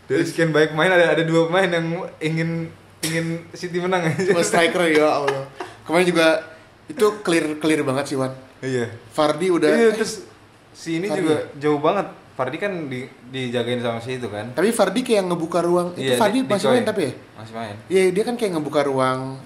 [0.05, 1.87] Dari sekian baik main ada ada dua pemain yang
[2.19, 2.51] ingin
[3.01, 4.21] ingin City menang aja.
[4.27, 5.49] Cuma striker ya Allah.
[5.83, 6.27] Kemarin juga
[6.87, 8.37] itu clear clear banget sih Wan.
[8.61, 8.93] Iya.
[9.09, 10.29] Fardi udah Iya terus
[10.71, 11.21] si ini Fardi.
[11.21, 12.07] juga jauh banget.
[12.31, 14.53] Fardi kan di, dijagain sama si itu kan.
[14.53, 15.93] Tapi Fardi kayak ngebuka ruang.
[15.93, 17.13] itu Iya, Fardi di- masih main tapi ya?
[17.37, 17.75] Masih main.
[17.87, 19.41] Iya, dia kan kayak ngebuka ruang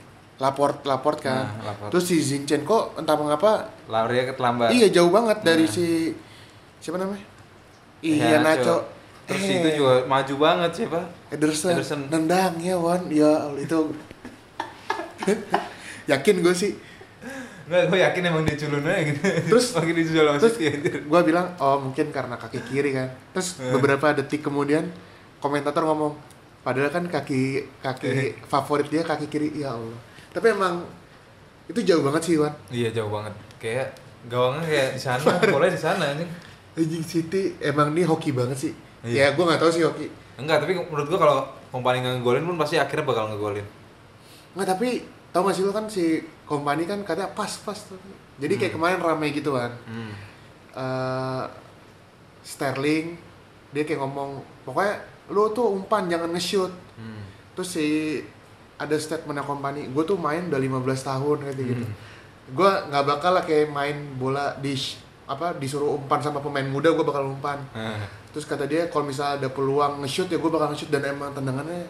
[0.44, 1.48] laport laport kan.
[1.48, 1.90] Nah, Laporte.
[1.90, 4.68] Terus si Zinchenko entah mengapa Larinya keterlambat.
[4.70, 5.72] iya jauh banget dari Nah.
[5.72, 6.12] si
[6.78, 7.24] siapa namanya?
[7.98, 8.76] Iya, Iya, Nacho.
[9.24, 11.00] Terus Eh, itu juga maju banget siapa?
[11.30, 11.72] Ederson.
[11.72, 12.00] Ederson.
[12.06, 13.08] Nendang ya, Wan.
[13.08, 13.88] Ya itu
[16.06, 16.72] yakin gue sih
[17.64, 19.20] Enggak, gue yakin emang dia culun aja gitu.
[19.48, 20.94] Terus- makin dijual sama terus anjir.
[21.00, 23.72] gue bilang oh mungkin karena kaki kiri kan terus Eh.
[23.72, 24.84] beberapa detik kemudian
[25.40, 26.12] komentator ngomong
[26.60, 28.36] padahal kan kaki kaki Eh.
[28.44, 29.96] favorit dia kaki kiri ya Allah
[30.34, 30.82] tapi emang
[31.64, 33.32] itu jauh banget sih Wan Iya jauh banget.
[33.56, 33.94] Kayak
[34.26, 35.22] gawangnya kayak di sana,
[35.54, 36.28] boleh di sana anjing.
[36.74, 39.30] anjing City emang ini hoki banget sih Iya.
[39.30, 41.36] ya gue nggak tahu sih hoki Enggak, tapi menurut gua kalau
[41.70, 43.62] kompani nggak ngegolin pun pasti akhirnya bakal ngegolin.
[44.52, 44.88] nggak tapi
[45.30, 47.78] tau gak sih lo kan si kompani kan katanya pas pas
[48.34, 50.10] jadi kayak kemarin ramai gitu kan Hmm.
[50.72, 51.44] eh
[52.42, 53.16] Sterling
[53.70, 54.94] dia kayak ngomong pokoknya
[55.28, 57.22] lu tuh umpan jangan nge-shoot Hmm.
[57.52, 58.20] terus si
[58.76, 61.94] ada statementnya kompani gue tuh main udah 15 tahun kayak gitu Hmm.
[62.50, 64.74] gue nggak bakal lah kayak main bola di
[65.24, 68.04] apa disuruh umpan sama pemain muda gue bakal umpan Nah.
[68.28, 71.86] terus kata dia kalau misalnya ada peluang nge-shoot ya gue bakal nge-shoot dan emang tendangannya.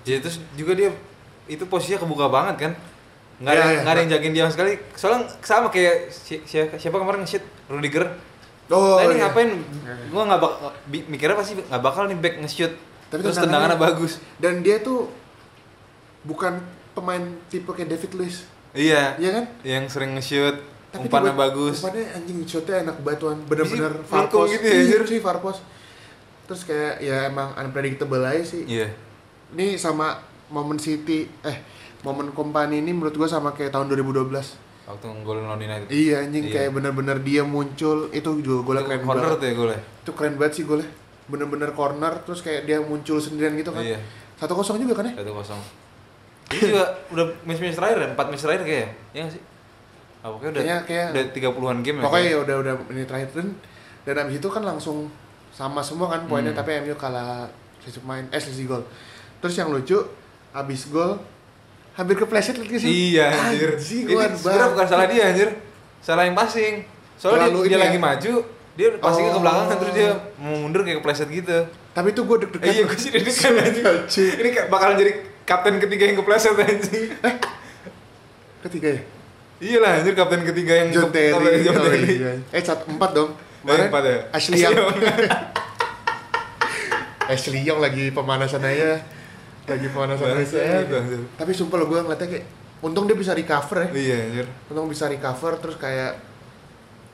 [0.00, 0.94] Ya terus juga dia
[1.44, 2.72] itu posisinya kebuka banget kan.
[3.36, 3.80] Nggak ada, Iya, iya.
[3.80, 4.72] nggak ada yang jagain dia sama sekali.
[4.94, 8.06] Soalnya sama kayak si- siapa, siapa kemarin nge-shoot Rudiger.
[8.68, 9.26] oh nah, ini iya.
[9.26, 9.50] ngapain?
[10.08, 10.52] Gua nggak bak
[10.86, 12.72] bi- mikirnya pasti nggak bakal nih back nge-shoot.
[13.10, 14.12] Tapi Terus tendangannya- tendangannya bagus.
[14.38, 15.10] dan dia tuh
[16.22, 18.36] bukan pemain tipe kayak David Luiz
[18.70, 19.16] Iya.
[19.16, 20.56] Iya kan Yang sering nge-shoot,
[20.90, 21.76] Tapi umpannya tiba- bagus.
[21.80, 25.58] Umpannya anjing shotnya enak batuan bener-bener farpos gitu ya, Iya, sih farpos
[26.44, 28.90] terus kayak ya emang unpredictable aja sih Iya.
[29.50, 31.56] ini sama momen City eh
[32.00, 35.86] momen kompani ini menurut gua sama kayak tahun 2012 Waktu ngegolin lawan United.
[35.88, 36.54] iya anjing Iya.
[36.56, 39.80] kayak bener-bener dia muncul itu juga golnya keren corner banget tuh ya golnya.
[39.96, 40.88] itu keren banget sih golnya
[41.24, 44.02] bener-bener corner terus kayak dia muncul sendirian gitu kan Iya.
[44.34, 45.60] satu kosong juga kan ya Satu kosong.
[46.50, 48.88] Ini juga udah match-match terakhir ya, 4 match terakhir kayaknya.
[49.08, 49.42] Iya nggak sih?
[50.20, 52.02] Ah, pokoknya udah, Kayaknya- kayak- udah 30-an game ya.
[52.02, 53.46] pokoknya ya udah udah ini terakhir dan
[54.00, 54.98] dan abis itu kan langsung
[55.50, 56.60] sama semua kan poinnya Hmm.
[56.60, 58.82] tapi MU kalah selisih main eh selisih gol
[59.38, 59.96] terus yang lucu
[60.50, 61.16] abis gol
[61.92, 63.70] hampir kepleset lagi sih Iya anjir.
[63.74, 65.48] Anjing, Ini sebenarnya bukan salah dia anjir.
[65.98, 66.84] Salah yang passing.
[67.14, 67.82] Soalnya Terlalu dia, dia ya.
[67.82, 68.32] lagi maju,
[68.74, 69.42] dia passingnya ke Oh.
[69.42, 71.58] belakang terus dia mundur kayak kepleset gitu.
[71.90, 73.52] tapi itu gue deg-degan Eh, iya gue sih deg-degan.
[73.58, 74.36] Anjing.
[74.38, 75.12] Ini kayak bakalan jadi
[75.50, 77.10] kapten ketiga yang kepleset anjing.
[78.62, 79.02] ketiga ya
[79.60, 82.16] Iya lah anjir kapten ketiga yang John Terry, John oh Terry.
[82.16, 82.32] iya.
[82.48, 84.18] eh satu empat dong Eh, empat ya?
[84.32, 84.72] Ashley Young.
[87.28, 89.04] Ashley Young lagi pemanasan aja
[89.66, 90.88] lagi pemanasan aja
[91.36, 92.46] tapi sumpah lo gue ngeliatnya kayak
[92.80, 94.46] untung dia bisa recover ya Iya anjir.
[94.66, 96.16] untung bisa recover terus kayak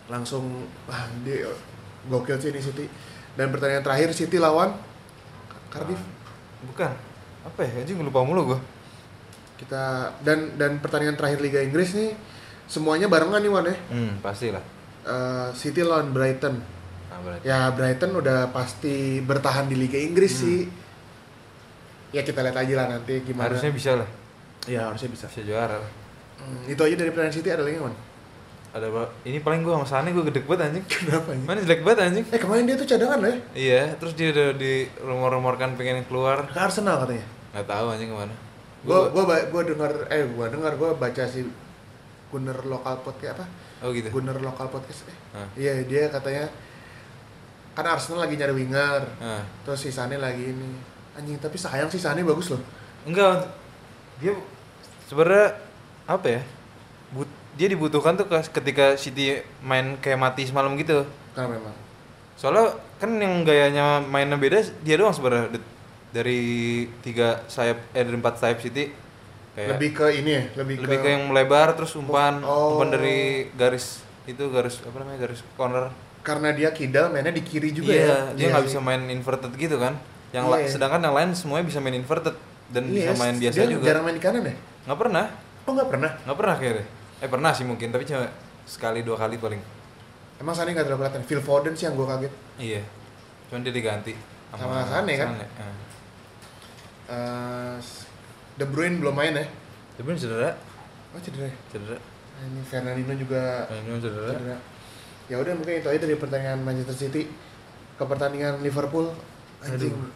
[0.07, 0.47] langsung
[0.87, 1.51] wah dia
[2.07, 2.87] gokil sih ini City
[3.35, 4.73] dan pertandingan terakhir City lawan
[5.69, 5.99] Cardiff
[6.65, 6.95] Bukan.
[7.47, 7.71] Apa ya?
[7.81, 8.61] Anjing lupa mulu gua.
[9.57, 9.85] kita
[10.21, 12.13] dan dan pertandingan terakhir Liga Inggris nih
[12.67, 14.61] semuanya barengan nih Wan ya Hmm, pastilah.
[15.01, 16.61] Eh, City lawan Brighton
[17.17, 17.41] berarti.
[17.43, 20.43] ya Brighton udah pasti bertahan di Liga Inggris Hmm.
[20.43, 20.59] sih
[22.11, 24.09] ya kita lihat aja lah nanti gimana Harusnya bisa lah.
[24.65, 25.91] ya harusnya bisa Bisa juara lah.
[26.37, 27.97] Hmm, itu aja dari pertandingan City ada lagi Wan
[28.69, 29.09] Ada apa?
[29.25, 30.85] Ini paling gua sama Sane gua gede banget anjing.
[30.87, 32.25] kenapa ini Mana jelek banget anjing.
[32.29, 36.45] eh kemarin dia tuh cadangan loh ya Iya, terus dia udah di rumor-rumorkan pengen keluar.
[36.45, 37.25] ke Arsenal katanya
[37.57, 38.35] Nggak tahu anjing ke mana.
[38.85, 41.43] gua gua gua dengar eh gua dengar gua baca si
[42.27, 43.47] Gunner lokal podcast apa
[43.81, 44.09] Oh gitu.
[44.11, 45.49] Gunner lokal podcast eh Hah.
[45.55, 46.47] iya dia katanya
[47.73, 50.71] kan Arsenal lagi nyari winger Nah, terus si Sane lagi ini
[51.13, 52.61] anjing tapi sayang sih Sane bagus loh
[53.03, 53.49] enggak
[54.17, 54.33] dia
[55.05, 55.57] sebenarnya
[56.05, 56.41] apa ya?
[57.09, 61.03] But, dia dibutuhkan tuh ke- ketika City main kayak mati semalam gitu.
[61.33, 61.75] karena memang
[62.35, 65.75] Soalnya kan yang gayanya mainnya beda dia doang sebenarnya D-
[66.09, 66.41] dari
[67.01, 68.91] tiga sayap eh dari empat sayap City
[69.53, 72.77] kayak lebih ke ini ya lebih, lebih ke yang melebar terus umpan Oh.
[72.77, 73.17] umpan dari
[73.53, 75.89] garis itu garis apa namanya garis corner.
[76.21, 78.03] Karena dia kidal mainnya di kiri juga ya?
[78.03, 78.75] iya dia nggak sih.
[78.75, 79.95] bisa main inverted gitu kan?
[80.31, 80.53] Yang Iya.
[80.53, 82.35] la- sedangkan yang lain semuanya bisa main inverted
[82.69, 83.85] dan Iya, bisa main biasa dia juga.
[83.87, 84.55] jarang main di kanan ya?
[84.85, 85.25] Nggak pernah.
[85.63, 86.11] Oh nggak pernah?
[86.21, 86.85] Nggak pernah kayaknya
[87.17, 88.27] eh pernah sih mungkin tapi cuma
[88.65, 89.63] sekali dua kali paling.
[90.37, 91.23] Emang Sane nggak terlalu kelihatan?
[91.25, 92.33] Phil Foden sih yang gua kaget.
[92.59, 92.83] Iya.
[93.49, 94.13] Cuman dia diganti.
[94.51, 95.29] Sama Sane kan?
[95.33, 95.47] Ah.
[95.63, 95.75] Eh,
[98.57, 99.47] De Bruyne belum main ya?
[99.97, 100.51] Tapi ini cedera.
[101.13, 101.57] Oh cedera ya?
[101.69, 101.97] cedera.
[101.97, 104.33] Nah, ini Fernandinho juga Ah, ini cedera.
[104.33, 104.57] cedera.
[105.27, 107.27] Ya udah mungkin itu aja dari pertandingan Manchester City
[107.97, 109.11] ke pertandingan Liverpool.
[109.65, 109.91] Anjing.
[109.91, 110.13] Aduh.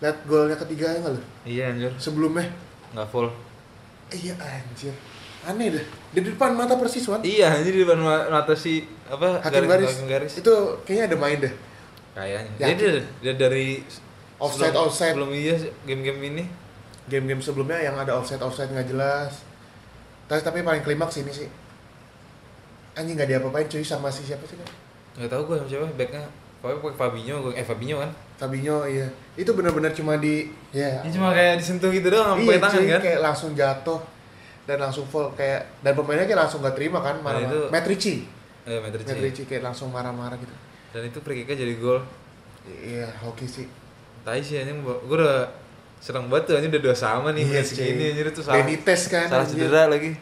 [0.00, 1.92] lihat golnya ketiga nggak lo iya anjir.
[2.00, 2.48] Sebelumnya.
[2.96, 3.28] Nggak full.
[4.08, 4.96] Iya anjir.
[5.44, 7.20] Aneh dah di depan mata persis Wan.
[7.20, 9.92] Iya anjir di depan ma- mata si apa hakim garis.
[9.92, 10.32] hakim garis.
[10.40, 11.52] Itu kayaknya ada main deh.
[12.16, 12.56] Kayaknya.
[13.20, 13.66] Jadi dari
[14.40, 15.12] Offside, sebelum, offside.
[15.14, 16.44] sebelum iya game-game ini.
[17.06, 19.44] Game-game sebelumnya yang ada offside offside nggak jelas.
[20.24, 21.48] Tapi tapi paling klimaks ini sih.
[22.92, 24.66] Anjing nggak diapa-apain cuy sama si siapa sih kan
[25.10, 26.22] nggak tahu gue sama siapa backnya
[26.60, 28.10] pokoknya pakai Fabinho gue eh Fabinho kan?
[28.36, 29.06] Fabinho iya.
[29.34, 31.02] Itu benar-benar cuma di ya.
[31.02, 33.00] Ini cuma kayak disentuh gitu doang sama iya tangan cuy, kan?
[33.00, 34.00] kayak langsung jatuh
[34.68, 37.86] dan langsung fall kayak dan pemainnya kayak langsung gak terima kan marah Nah, itu- Matt
[37.90, 38.22] Ritchie.
[38.68, 39.10] Eh, Matt Ritchie.
[39.10, 40.54] Matt Ritchie kayak langsung marah-marah gitu.
[40.94, 42.00] Dan itu free jadi gol.
[42.84, 43.66] iya hoki sih
[44.20, 45.48] Tai sih anjing gue udah
[45.96, 47.86] seneng banget tuh anjing udah dua sama nih Iya match sih.
[47.88, 48.56] ini anjir itu salah.
[48.58, 49.56] Benitez kan Salah anjir.
[49.60, 50.12] cedera lagi.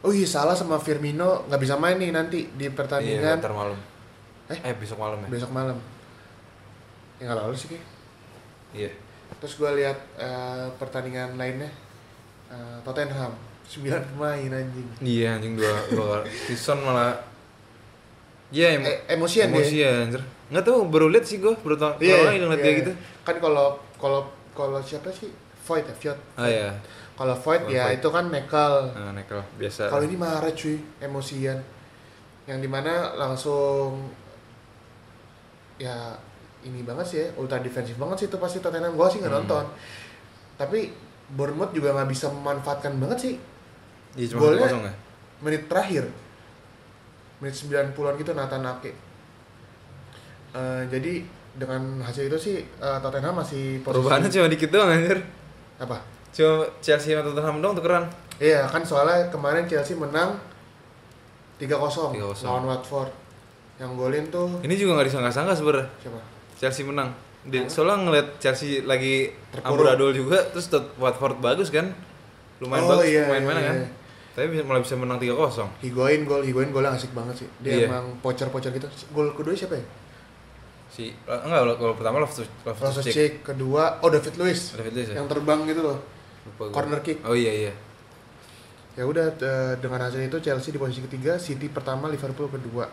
[0.00, 3.78] oh iya salah sama Firmino nggak bisa main nih nanti di Iya, pertandingan ntar malam.
[4.46, 4.58] Eh?
[4.62, 5.28] Eh, besok malam ya.
[5.28, 5.78] besok malam
[7.16, 7.78] ya nggak lalu sih Ki.
[8.72, 8.90] Iya.
[9.36, 11.66] terus gue lihat eh, pertandingan lainnya
[12.46, 13.34] eh, Tottenham
[13.64, 17.18] 9 pemain anjing Iya anjing dua dua season malah
[18.48, 19.58] Iya, em Eh, emosian dia.
[19.58, 20.22] emosi ya anjir.
[20.46, 22.80] Enggak tahu baru lihat sih gua, baru tau Iya, kalau ngeliat dia iya.
[22.80, 22.92] gitu.
[23.22, 24.20] Kan kalau kalau
[24.52, 25.30] kalau siapa sih?
[25.62, 26.18] Void ya, Void.
[26.34, 26.68] Ah ya.
[27.12, 27.98] Kalau Void ya Void.
[27.98, 28.74] itu kan nekel.
[28.92, 29.90] Nah, nekel biasa.
[29.90, 31.58] Kalau ini marah cuy, emosian.
[32.44, 34.06] Yang di mana langsung
[35.76, 36.14] ya
[36.62, 38.94] ini banget sih ya, ultra defensif banget sih itu pasti Tottenham.
[38.94, 39.42] Gua sih nggak Hmm.
[39.42, 39.64] nonton.
[40.56, 40.94] Tapi
[41.28, 43.34] Bournemouth juga nggak bisa memanfaatkan banget sih
[44.14, 44.94] Iya cuma golnya- 1-0 ya.
[45.42, 46.04] menit terakhir.
[47.38, 48.92] Menit 90-an gitu Nathan Ake.
[50.52, 51.12] Eh, jadi
[51.52, 55.20] dengan hasil itu sih eh, Tottenham masih Perubahannya cuma dikit doang anjir.
[55.76, 56.00] apa?
[56.30, 58.04] Cuma Chelsea sama Tottenham doang tukeran.
[58.36, 60.36] Iya kan soalnya kemarin Chelsea menang
[61.56, 61.72] 3-0
[62.12, 62.44] 3-0.
[62.44, 63.10] lawan Watford.
[63.76, 65.86] Yang golin tuh Ini juga nggak disangka-sangka sebenarnya.
[66.00, 66.20] siapa?
[66.56, 67.12] Chelsea menang.
[67.44, 69.84] Di, soalnya ngeliat Chelsea lagi Terpuruk.
[69.84, 71.92] amburadul juga, terus Watford bagus kan,
[72.58, 73.76] lumayan Oh, bagus iya, main-mainnya iya, kan.
[73.78, 73.88] iya.
[74.36, 75.64] Tapi bisa- malah bisa menang 3-0.
[75.80, 77.48] Higuain gol, Higuain golnya asik banget sih.
[77.58, 77.86] Dia Iya.
[77.88, 78.84] emang pocer-pocer gitu.
[79.10, 79.86] Gol kedua siapa ya?
[80.86, 83.12] Si eh, enggak kalau pertama Loftus Loftus Cheek.
[83.12, 84.76] Cheek, kedua oh David Luiz.
[84.76, 85.16] David Luiz ya?
[85.18, 85.98] Yang terbang gitu loh.
[86.46, 87.24] Lupa corner kick.
[87.24, 87.72] Oh iya iya.
[88.92, 92.86] Ya udah eh, dengan hasil itu Chelsea di posisi ketiga, City pertama, Liverpool kedua.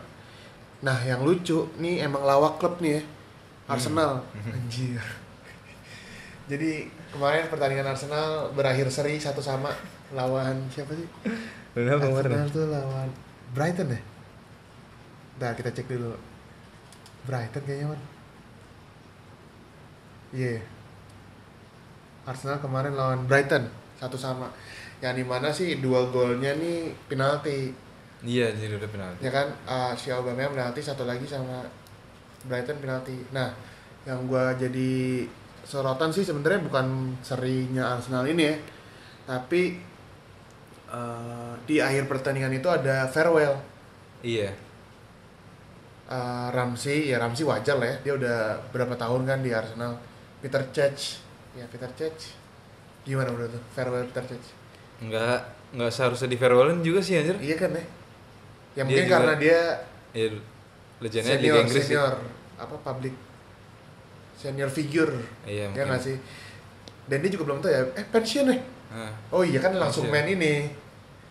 [0.79, 3.01] Nah, yang lucu nih emang lawak klub nih ya.
[3.67, 4.19] Arsenal.
[4.47, 4.99] Anjir.
[6.51, 9.71] Jadi kemarin pertandingan Arsenal berakhir seri satu sama
[10.13, 11.07] lawan siapa sih?
[11.73, 13.09] Benar Arsenal tuh lawan
[13.53, 13.99] Brighton ya?
[15.41, 16.13] Nah, kita cek dulu.
[17.25, 18.01] Brighton kayaknya, Man.
[20.33, 20.61] Iya.
[22.23, 24.53] Arsenal kemarin lawan Brighton satu sama.
[25.03, 27.73] Yang di mana sih dua golnya nih penalti.
[28.23, 29.19] Iya, jadi udah penalti.
[29.19, 31.67] Ya kan, uh, si Aubameyang penalti, satu lagi sama
[32.47, 33.19] Brighton penalti.
[33.35, 33.51] Nah,
[34.07, 35.23] yang gua jadi
[35.63, 38.55] sorotan sih sebenarnya bukan serinya Arsenal ini ya.
[39.27, 39.92] Tapi
[40.93, 43.57] uh, di akhir pertandingan itu ada farewell.
[44.21, 44.53] Iya.
[46.03, 47.97] Uh, Ramsey, ya Ramsey wajar lah ya.
[48.03, 48.37] Dia udah
[48.69, 49.97] berapa tahun kan di Arsenal.
[50.39, 51.17] Peter Cech,
[51.55, 52.35] ya Peter Cech.
[53.03, 53.61] Gimana menurut lu?
[53.73, 54.45] Farewell Peter Cech?
[55.01, 57.35] Enggak enggak seharusnya di farewellin juga sih anjir.
[57.39, 57.79] Iya kan ya?
[57.79, 57.85] Ya
[58.73, 59.59] Dia mungkin juga- karena dia
[60.13, 60.27] Iya,
[61.01, 62.13] legendnya di senior, Inggris senior,
[62.53, 63.13] apa public
[64.35, 65.85] senior figure, Iya, ya mungkin.
[65.89, 66.17] nggak sih?
[67.03, 68.61] Dan dia juga belum tahu ya, eh pensiun nih.
[68.93, 70.13] Nah, Oh iya kan langsung Pensiun.
[70.13, 70.53] main ini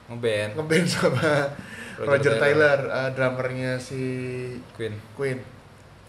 [0.07, 1.53] ngeband ngeband sama
[1.95, 2.41] Roger Roger, Taylor.
[2.41, 4.01] Taylor, uh, drummernya si
[4.73, 4.95] Queen.
[5.13, 5.39] Queen.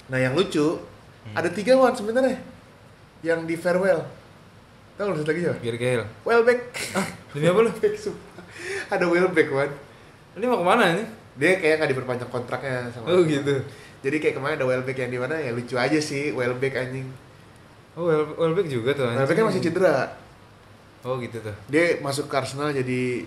[0.08, 0.80] Nah yang lucu
[1.24, 1.36] Hmm.
[1.36, 2.36] ada tiga one sebenarnya
[3.22, 4.04] yang di farewell.
[4.94, 5.56] Tahu lu lagi siapa?
[5.58, 6.04] Gary Cahill.
[6.22, 6.62] Welbeck.
[7.32, 7.72] Demi apa lu?
[8.94, 9.72] Ada Welbeck one.
[10.36, 11.04] Ini mau ke mana ini?
[11.34, 13.08] Dia kayak nggak diperpanjang kontraknya sama.
[13.08, 13.56] Oh gitu.
[14.04, 17.08] Jadi kayak kemarin ada Welbeck yang di mana ya lucu aja sih Welbeck anjing.
[17.96, 19.08] Oh, Wel- Welbeck juga tuh.
[19.08, 19.24] anjing.
[19.24, 19.98] Welbeck kan masih cedera.
[21.02, 21.56] Oh gitu tuh.
[21.72, 23.24] Dia masuk ke Arsenal jadi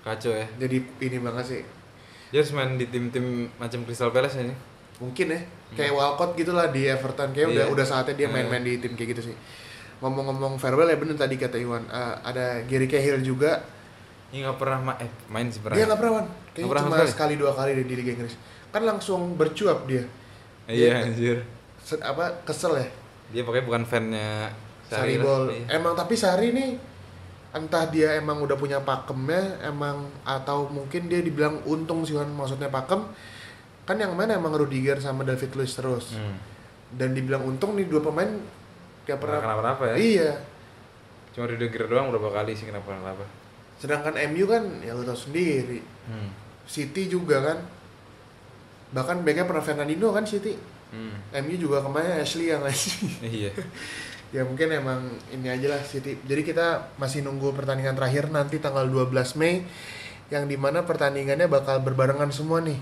[0.00, 0.46] Kacau ya.
[0.56, 1.62] jadi ini banget sih.
[2.30, 4.54] Dia harus main di tim-tim macam Crystal Palace ini.
[4.96, 5.40] Mungkin ya.
[5.70, 7.72] Kayak Walcott gitulah di Everton kayak udah Iya.
[7.72, 8.34] udah saatnya dia Hmm.
[8.38, 9.36] main-main di tim kayak gitu sih.
[10.00, 11.84] Ngomong-ngomong farewell ya bener tadi kata Iwan.
[11.84, 13.60] Eh, ada Gary Cahill juga.
[14.30, 15.76] Ini nggak pernah ma eh main sih pernah.
[15.76, 16.12] Dia nggak pernah.
[16.54, 17.10] Kayaknya pernah cuma sekali?
[17.10, 18.34] sekali dua kali di, Liga Inggris.
[18.70, 20.04] Kan langsung bercuap dia.
[20.64, 21.42] Iya anjir.
[21.98, 22.88] Apa kesel ya.
[23.30, 24.48] Dia pokoknya bukan fannya
[24.86, 25.18] Sari.
[25.18, 25.50] Ball.
[25.50, 25.76] Iya.
[25.76, 26.70] Emang tapi Sari nih
[27.50, 32.68] entah dia emang udah punya pakemnya emang atau mungkin dia dibilang untung sih kan maksudnya
[32.68, 33.02] pakem
[33.82, 36.38] kan yang mana emang Rudiger sama David Luiz terus Hmm.
[36.92, 38.30] dan dibilang untung nih dua pemain
[39.02, 39.94] gak Pernah kenapa-napa ya.
[39.96, 40.30] iya
[41.30, 43.26] Cuma Rudiger doang berapa kali sih kenapa-kenapa.
[43.76, 46.30] sedangkan MU kan ya lo tau sendiri Hmm.
[46.64, 47.58] City juga kan
[48.90, 50.54] bahkan backnya pernah Fernandinho kan City
[50.90, 51.18] Hmm.
[51.40, 53.50] MU juga kemarin Ashley yang ngasih Iya.
[54.30, 56.66] ya mungkin emang ini aja lah City jadi kita
[57.02, 59.66] masih nunggu pertandingan terakhir nanti tanggal 12 Mei
[60.30, 62.78] yang di mana pertandingannya bakal berbarengan semua nih.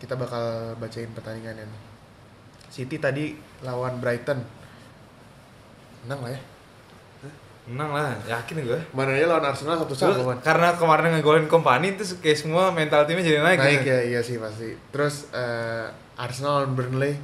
[0.00, 1.82] Kita bakal bacain pertandingannya nih.
[2.72, 4.40] City tadi lawan Brighton.
[6.08, 6.40] Menang lah ya.
[7.68, 8.80] Menang lah, yakin gue.
[8.96, 13.04] mana aja lawan Arsenal satu sama kan Karena kemarin ngegolin kompani terus kayak semua mental
[13.04, 13.60] timnya jadi naik.
[13.60, 13.92] naik gitu.
[13.92, 14.72] ya iya sih pasti.
[14.88, 17.14] Terus eh, Arsenal lawan Burnley.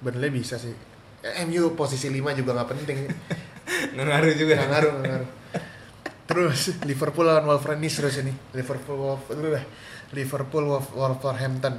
[0.00, 0.72] Burnley bisa sih
[1.20, 2.98] MU posisi 5 juga nggak penting
[3.92, 4.54] Nggak ngaruh juga.
[4.56, 5.30] nggak ngaruh nggak ngaruh
[6.24, 8.30] Terus Liverpool lawan Wolverhampton terus ini.
[8.52, 9.26] Liverpool Wolf,
[10.10, 11.74] Liverpool Wolf, Wolverhampton.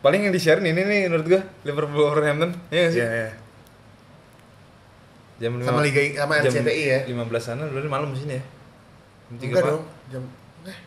[0.00, 2.56] Paling yang di-share ini nih menurut gua Liverpool Wolverhampton.
[2.68, 2.98] Iya sih?
[2.98, 3.30] Iya, iya.
[5.38, 6.98] Jam lima- Sama Liga sama jam RCTI ya.
[7.04, 7.12] 15
[7.42, 8.44] sana berarti malam sini ya.
[9.28, 9.70] Jam tiga Enggak Pak.
[9.70, 10.22] dong, jam
[10.64, 10.78] eh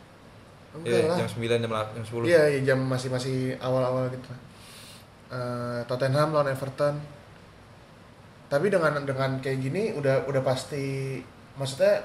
[0.74, 1.18] enggak Iya, lah.
[1.18, 2.26] jam 9 jam 8, jam 10.
[2.26, 4.32] Iya, iya, jam masih masih awal-awal gitu.
[5.36, 6.96] Eh, Tottenham lawan Everton.
[8.48, 11.20] Tapi dengan dengan kayak gini udah udah pasti
[11.60, 12.00] maksudnya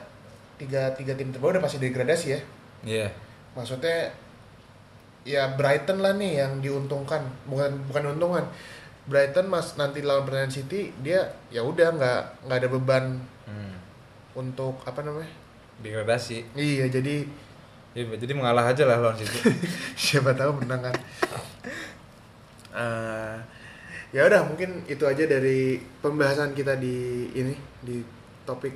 [0.59, 2.41] tiga tiga tim terbawah udah pasti degradasi ya.
[2.83, 3.09] Iya.
[3.55, 4.11] Maksudnya
[5.23, 8.45] ya Brighton lah nih yang diuntungkan, bukan bukan diuntungkan.
[9.07, 13.05] Brighton mas nanti lawan Brighton City dia ya udah nggak nggak ada beban
[13.47, 13.75] Hmm.
[14.33, 15.27] untuk apa namanya?
[15.83, 16.55] Degradasi.
[16.55, 17.27] Iya, jadi
[17.91, 19.35] Ya, jadi mengalah aja lah lawan situ.
[19.99, 20.95] siapa tahu menang kan
[22.71, 23.37] Eh,
[24.11, 26.97] ya udah mungkin itu aja dari pembahasan kita di
[27.33, 28.03] ini di
[28.43, 28.75] topik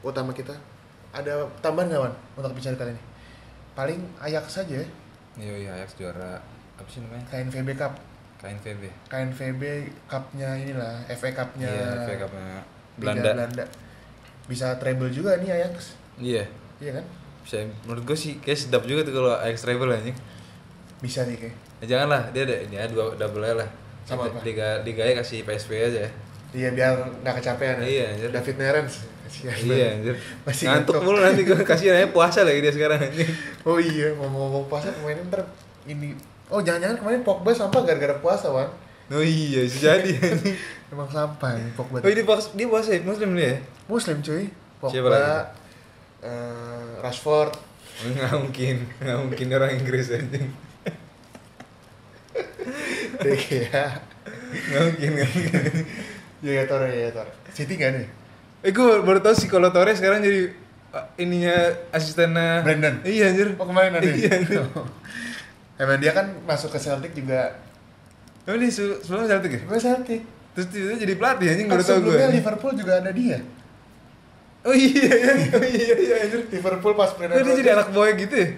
[0.00, 0.52] utama kita
[1.10, 3.02] ada tambahan nggak Wan untuk bicara kali ini
[3.72, 4.88] paling Ajax saja ya
[5.36, 6.40] Iya, iya Ajax juara
[6.74, 7.24] apa sih namanya?
[7.26, 7.92] KNVB Cup
[8.36, 8.82] KNVB.
[9.08, 9.62] KNVB
[10.06, 12.60] Cupnya inilah FA Cupnya Iya, FA Cup-nya
[12.96, 13.32] Belanda.
[13.32, 13.64] Belanda
[14.44, 16.44] bisa treble juga nih Ajax Iya.
[16.78, 17.04] iya kan
[17.42, 20.16] Bisa menurut gue sih kayak sedap juga tuh kalau Ajax treble anjing.
[20.98, 23.68] bisa nih kayak Ya, janganlah, dia ada ini ya dua double aja lah.
[24.02, 24.38] Sama apa?
[24.40, 26.10] Liga Liga ya kasih PSV aja ya.
[26.54, 27.84] iya biar nggak kecapean ya.
[27.84, 28.30] Iya, anjir.
[28.30, 30.14] David Nerens Kasihan Iya anjir.
[30.42, 31.00] Masih Ngantuk ngantuk.
[31.04, 33.00] mulu nanti gue kasih aja puasa lagi dia sekarang.
[33.62, 35.42] Oh iya, ngomong-ngomong puasa pemain ntar
[35.84, 36.14] ini
[36.46, 38.70] Oh jangan-jangan kemarin Pogba sampah gara-gara puasa Wan
[39.06, 40.14] Oh iya, bisa jadi.
[40.94, 43.56] Emang sampah ini Pogba Oh, ini puasa dia puasa ya, muslim dia ya?
[43.84, 45.42] Muslim cuy Siapa Pogba lagi?
[46.22, 47.52] eh, Rashford
[47.98, 50.46] Nggak mungkin, nggak mungkin orang Inggris anjing.
[53.18, 53.86] Gea
[54.46, 55.62] Nggak mungkin, nggak mungkin.
[56.38, 58.06] Ya ya Torre ya Torre City gak nih?
[58.60, 60.52] Eh gue baru tau sih kalau Torres sekarang jadi
[60.90, 61.54] uh, ininya
[61.90, 63.00] asistennya Brandon?
[63.02, 63.48] Iya anjir.
[63.54, 64.62] Oh kemarin ada Iya anjir.
[65.76, 67.52] Emang dia kan masuk ke Celtic juga
[68.44, 69.60] Oh ini se- sebelumnya Celtic ya?
[69.62, 70.20] Gue Celtic
[70.52, 72.00] Terus tiba-tiba jadi pelatih anjing Kan baru tau gue.
[72.06, 73.38] sebelumnya Liverpool juga ada dia
[74.62, 76.42] Oh iya iya oh iya iya anjir.
[76.48, 77.76] Liverpool pas Oh, Brendan dia jadi Rodgers.
[77.76, 78.48] anak boy gitu ya?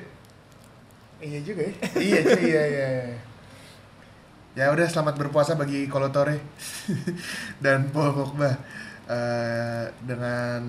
[1.19, 1.73] Iya juga ya.
[1.99, 2.89] iya cuy, iya iya.
[4.59, 6.43] Ya udah selamat berpuasa bagi Kolo Toure
[7.63, 8.59] dan Paul Pogba
[9.09, 10.61] Eh, dengan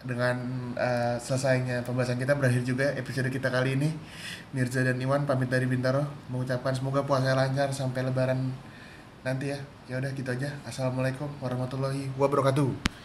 [0.00, 0.36] dengan
[0.78, 3.90] eh, selesainya pembahasan kita berakhir juga episode kita kali ini.
[4.54, 8.54] Mirza dan Iwan pamit dari Bintaro mengucapkan semoga puasa lancar sampai lebaran
[9.26, 9.58] nanti ya.
[9.90, 10.54] Ya udah gitu aja.
[10.62, 12.99] Assalamualaikum warahmatullahi wabarakatuh.